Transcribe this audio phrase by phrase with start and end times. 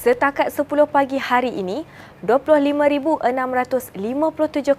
[0.00, 1.84] Setakat 10 pagi hari ini,
[2.24, 3.20] 25,657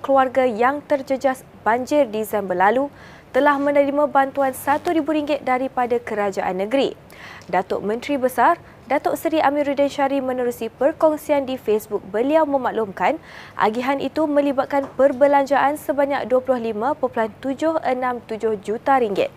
[0.01, 2.89] keluarga yang terjejas banjir Disember lalu
[3.29, 6.97] telah menerima bantuan RM1,000 daripada kerajaan negeri.
[7.45, 8.57] Datuk Menteri Besar,
[8.89, 13.21] Datuk Seri Amiruddin Syari menerusi perkongsian di Facebook beliau memaklumkan
[13.53, 19.29] agihan itu melibatkan perbelanjaan sebanyak 25.767 juta ringgit.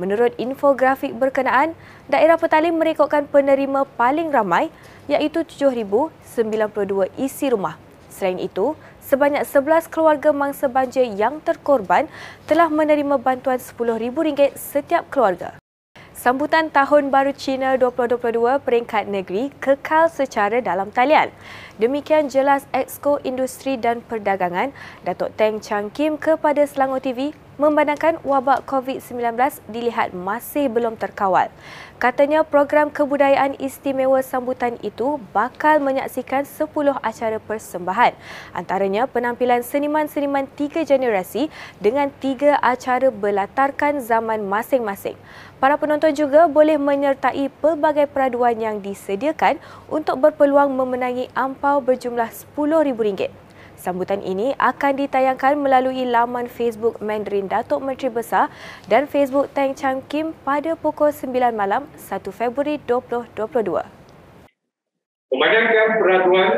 [0.00, 1.76] Menurut infografik berkenaan,
[2.08, 4.72] daerah Petaling merekodkan penerima paling ramai
[5.12, 7.76] iaitu 7,092 isi rumah.
[8.08, 8.72] Selain itu,
[9.04, 12.08] sebanyak 11 keluarga mangsa banjir yang terkorban
[12.48, 15.60] telah menerima bantuan RM10,000 setiap keluarga.
[16.16, 21.32] Sambutan Tahun Baru Cina 2022 peringkat negeri kekal secara dalam talian.
[21.80, 24.72] Demikian jelas Exco Industri dan Perdagangan
[25.04, 29.36] Datuk Teng Chang Kim kepada Selangor TV memandangkan wabak COVID-19
[29.68, 31.52] dilihat masih belum terkawal.
[32.00, 38.16] Katanya program kebudayaan istimewa sambutan itu bakal menyaksikan 10 acara persembahan.
[38.56, 45.20] Antaranya penampilan seniman-seniman tiga generasi dengan tiga acara berlatarkan zaman masing-masing.
[45.60, 49.60] Para penonton juga boleh menyertai pelbagai peraduan yang disediakan
[49.92, 53.49] untuk berpeluang memenangi ampau berjumlah RM10,000.
[53.80, 58.52] Sambutan ini akan ditayangkan melalui laman Facebook Mandarin Datuk Menteri Besar
[58.92, 63.40] dan Facebook Teng Chang Kim pada pukul 9 malam 1 Februari 2022.
[65.32, 66.52] Memandangkan peraduan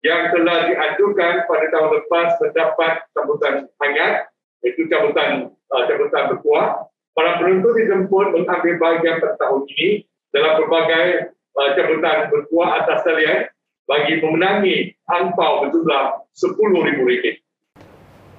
[0.00, 4.32] yang telah diajukan pada tahun lepas mendapat sambutan hangat,
[4.64, 11.36] iaitu sambutan, uh, sambutan berkuah, para penonton dijemput mengambil bahagian pada tahun ini dalam berbagai
[11.52, 13.44] uh, jabatan berkuah atas talian
[13.90, 17.42] bagi memenangi angpau berjumlah RM10,000.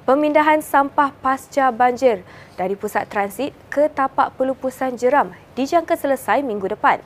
[0.07, 2.23] Pemindahan sampah pasca banjir
[2.55, 7.03] dari pusat transit ke tapak pelupusan jeram dijangka selesai minggu depan.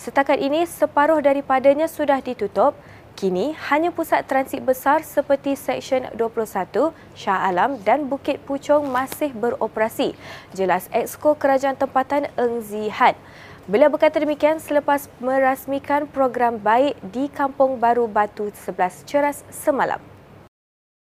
[0.00, 2.72] Setakat ini, separuh daripadanya sudah ditutup
[3.12, 10.16] Kini, hanya pusat transit besar seperti Seksyen 21, Shah Alam dan Bukit Puchong masih beroperasi.
[10.56, 13.12] Jelas Exco Kerajaan Tempatan Eng Zihan.
[13.62, 20.02] Beliau berkata demikian selepas merasmikan program baik di Kampung Baru Batu 11 Ceras semalam.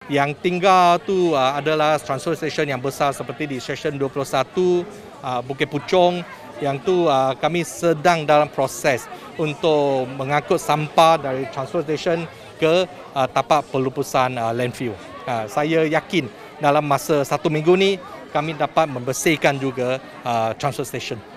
[0.08, 5.68] Yang tinggal tu uh, adalah transfer station yang besar seperti di Seksyen 21, uh, Bukit
[5.68, 6.24] Puchong,
[6.64, 9.04] yang tu uh, kami sedang dalam proses
[9.36, 12.24] untuk mengangkut sampah dari transfer station
[12.56, 14.96] ke uh, tapak pelupusan uh, landfill.
[15.28, 16.24] Uh, saya yakin
[16.56, 18.00] dalam masa satu minggu ni
[18.32, 21.35] kami dapat membersihkan juga uh, transfer station.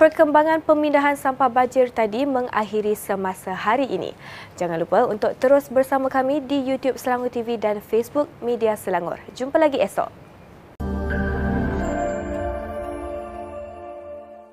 [0.00, 4.16] Perkembangan pemindahan sampah banjir tadi mengakhiri semasa hari ini.
[4.56, 9.20] Jangan lupa untuk terus bersama kami di YouTube Selangor TV dan Facebook Media Selangor.
[9.36, 10.29] Jumpa lagi esok.